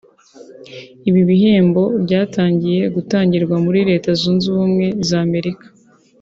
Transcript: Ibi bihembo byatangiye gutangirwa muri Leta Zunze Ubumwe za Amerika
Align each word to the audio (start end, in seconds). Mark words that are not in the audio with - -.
Ibi 1.09 1.21
bihembo 1.29 1.83
byatangiye 2.03 2.81
gutangirwa 2.95 3.55
muri 3.65 3.79
Leta 3.89 4.09
Zunze 4.19 4.45
Ubumwe 4.53 4.87
za 5.07 5.17
Amerika 5.27 5.65